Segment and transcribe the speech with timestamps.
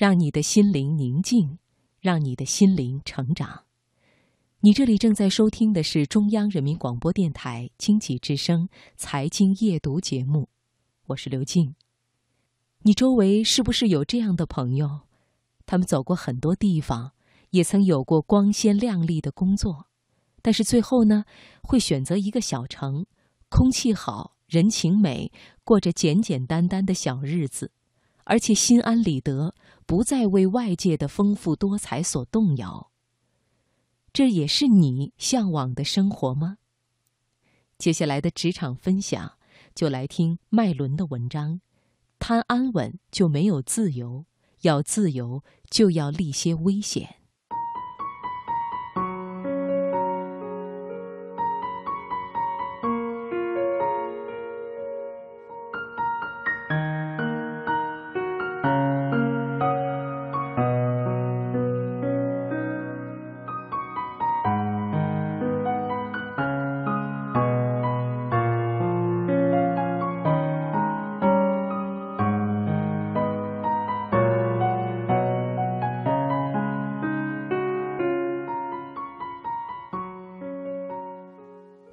[0.00, 1.58] 让你的心灵宁静，
[2.00, 3.64] 让你的心灵成长。
[4.60, 10.48] 你这里正在收听的是中央人民广播电台经济之声财经夜读节目，
[11.08, 11.74] 我是刘静。
[12.78, 15.00] 你周围是不是有这样的朋友？
[15.66, 17.12] 他们走过很多地方，
[17.50, 19.88] 也曾有过光鲜亮丽的工作，
[20.40, 21.26] 但是最后呢，
[21.62, 23.04] 会选择一个小城，
[23.50, 25.30] 空气好，人情美，
[25.62, 27.72] 过着简简单单的小日子。
[28.30, 29.56] 而且心安理得，
[29.86, 32.92] 不再为外界的丰富多彩所动摇。
[34.12, 36.58] 这也是你向往的生活吗？
[37.76, 39.32] 接下来的职场分享，
[39.74, 41.60] 就来听麦伦的文章：
[42.20, 44.26] 贪安稳就没有自由，
[44.60, 47.16] 要自由就要历些危险。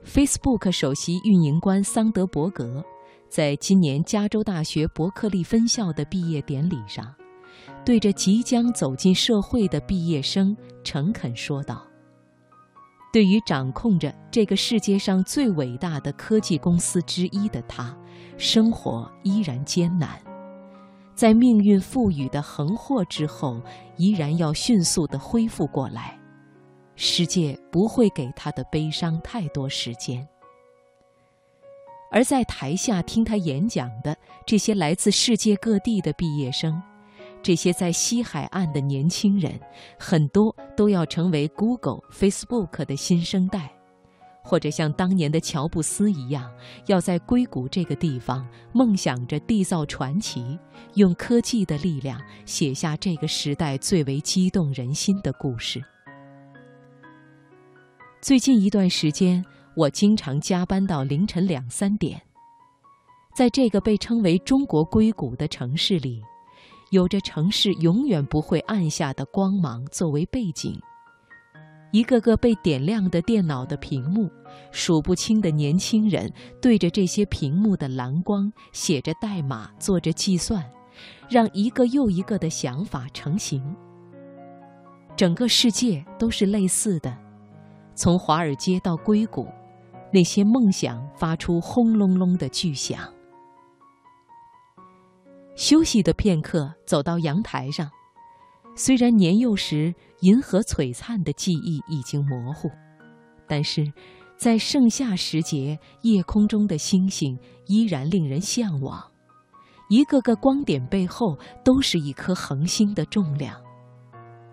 [0.08, 2.82] Facebook 首席运营官桑德伯格，
[3.30, 7.14] 在今年加州大学伯克利分校的毕业典礼上，
[7.86, 11.86] 对着即将走进社会的毕业生诚恳说道
[13.12, 17.94] ：“对于掌控着这个世界上最伟大的科技公司之一的他，
[18.38, 20.18] 生活依然艰难，
[21.16, 23.62] 在命运赋予的横祸之后，
[23.98, 26.18] 依然要迅速地恢复过来。”
[27.00, 30.28] 世界不会给他的悲伤太多时间，
[32.12, 34.18] 而在台下听他演讲的
[34.48, 36.82] 这些来自世界各地的毕业生，
[37.44, 39.60] 这些在西海岸的年轻人，
[40.00, 43.72] 很多都要成为 Google、Facebook 的新生代，
[44.44, 46.52] 或者像当年的乔布斯一样，
[46.88, 50.58] 要在硅谷这个地方梦想着缔造传奇，
[50.96, 55.80] 用科技的力量写下这个时代最为激动人心的故事。
[58.28, 59.42] 最近一段时间，
[59.74, 62.22] 我经常加班到凌晨两三点。
[63.34, 66.22] 在这个被称为“中国硅谷”的城市里，
[66.90, 70.78] 有着城市永远不会暗下的光芒作为背景，
[71.94, 74.30] 一个个被点亮的电脑的屏幕，
[74.74, 76.30] 数不清的年轻人
[76.62, 80.70] 对着这些屏幕的蓝光写着代码，做着计算，
[81.30, 83.64] 让一个又一个的想法成型。
[85.16, 87.27] 整个世界都是类似的。
[87.98, 89.48] 从华尔街到硅谷，
[90.14, 93.12] 那些梦想发出轰隆隆的巨响。
[95.56, 97.90] 休息的片刻，走到阳台上。
[98.76, 102.70] 虽然年幼时银河璀璨的记忆已经模糊，
[103.48, 103.92] 但是，
[104.38, 107.36] 在盛夏时节，夜空中的星星
[107.66, 109.04] 依然令人向往。
[109.90, 113.60] 一个个光点背后，都是一颗恒星的重量。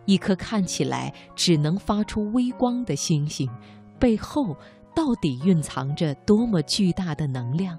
[0.06, 3.48] 一颗看起来只能发出微光的星星，
[3.98, 4.56] 背后
[4.94, 7.78] 到底蕴藏着多么巨大的能量？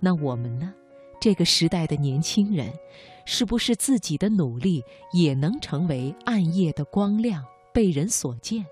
[0.00, 0.72] 那我们呢？
[1.20, 2.70] 这个时代的年轻人，
[3.24, 8.64] 是不是自己的努力也能成为暗夜的光亮，被人所见？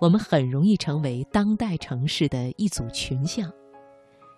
[0.00, 3.50] 我们很容易成为当代城市的一组群像，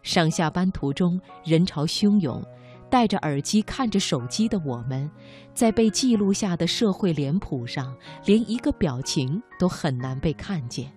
[0.02, 2.40] 上下班途中人潮汹涌。
[2.90, 5.08] 戴着耳机看着手机的我们，
[5.54, 7.96] 在被记录下的社会脸谱上，
[8.26, 10.90] 连一个表情都很难被看见。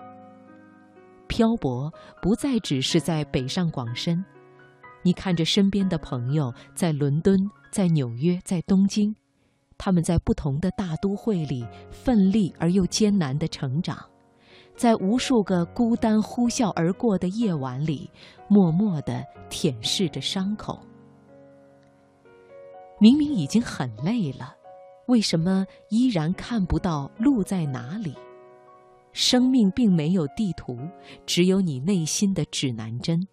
[1.27, 4.23] 漂泊不再只是在北上广深，
[5.03, 9.15] 你看着身边的朋友在伦敦、在纽约、在东京，
[9.77, 13.97] 他们在不同的大都会里奋力而又艰难地成长，
[14.75, 18.09] 在无数个孤单呼啸而过的夜晚里，
[18.47, 20.79] 默默地舔舐着伤口。
[22.99, 24.55] 明明已经很累了，
[25.07, 28.15] 为什么依然看不到路在哪里？
[29.11, 30.79] 生命并没有地图，
[31.25, 33.27] 只有你内心的指南针。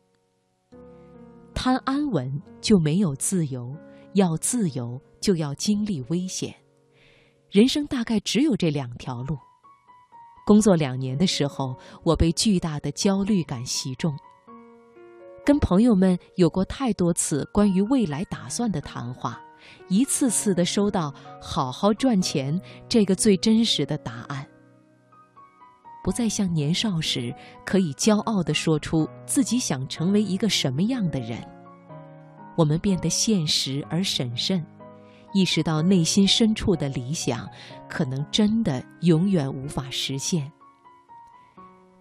[1.54, 3.74] 贪安稳就没有自由，
[4.14, 6.54] 要自由就要经历危险。
[7.50, 9.38] 人生大概只有这两条路。
[10.46, 14.14] 工作两年的时候，我被巨大的焦虑感袭中。
[15.44, 19.40] 跟朋友们有过太多次关于未来打算的谈话。
[19.88, 24.46] 一次次的收到“好好赚钱”这个最真实的答案，
[26.02, 27.34] 不再像年少时
[27.64, 31.42] 可以骄傲的说出自己想成为一个什么样的人。
[32.56, 34.64] 我们变得现实而审慎，
[35.32, 37.48] 意识到内心深处的理想
[37.88, 40.50] 可能真的永远无法实现。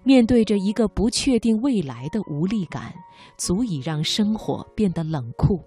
[0.03, 2.93] 面对着一个不确定未来的无力感，
[3.37, 5.61] 足以让生活变得冷酷。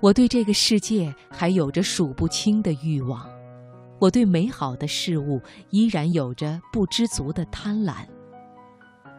[0.00, 3.26] 我对这个世界还有着数不清的欲望，
[3.98, 5.40] 我对美好的事物
[5.70, 8.06] 依然有着不知足的贪婪。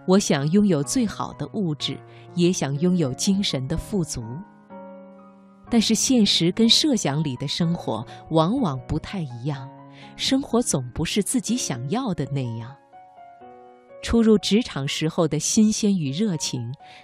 [0.07, 1.97] 我想拥有最好的物质，
[2.35, 4.23] 也想拥有精神的富足。
[5.69, 9.69] 但是现实跟设想里的生活往往不太一样，
[10.15, 12.73] 生活总不是自己想要的那样。
[14.01, 16.61] 初入职场时候的新鲜与热情，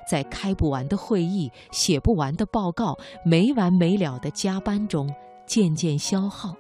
[0.08, 5.10] 在开不完的会议、写不完的报告、没完没了的加班中
[5.46, 6.54] 渐渐消耗。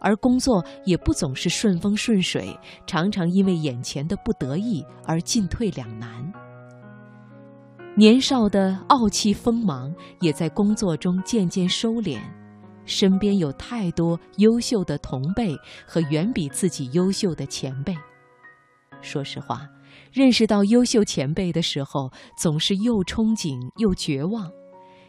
[0.00, 2.56] 而工作也不总是顺风顺水，
[2.86, 6.32] 常常因为眼前的不得意而进退两难。
[7.96, 12.20] 年少的傲气锋芒也在工作中渐渐收敛，
[12.84, 17.96] 身边有太多优秀的同辈和远比自己优秀的前辈。
[19.00, 19.68] 说实话，
[20.12, 24.50] 认识到优秀前辈的时候，总是又憧憬又绝望。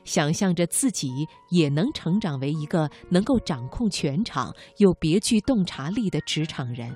[0.05, 6.91] 想象着自己也能成长为一个能够掌控全场又别具洞察力的职场人，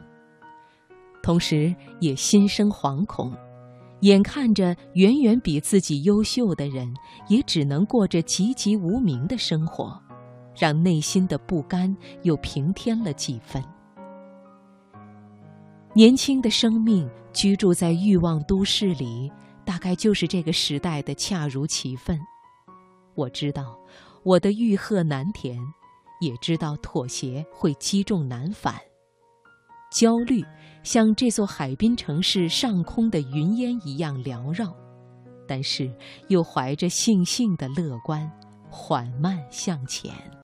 [1.21, 3.31] 同时也心生惶恐，
[3.99, 6.91] 眼看着远远比自己优秀的人
[7.27, 10.01] 也只能过着籍籍无名的生活，
[10.57, 13.61] 让内心的不甘又平添了几分。
[15.95, 19.31] 年轻的生命居住在欲望都市里，
[19.63, 22.19] 大概就是这个时代的恰如其分。
[23.13, 23.77] 我知道，
[24.23, 25.59] 我的欲壑难填，
[26.19, 28.73] 也知道妥协会积重难返。
[29.91, 30.43] 焦虑
[30.81, 34.75] 像这座海滨城市上空的云烟一样缭绕，
[35.47, 35.95] 但是
[36.27, 38.27] 又怀着悻悻的乐观，
[38.67, 40.11] 缓慢向前。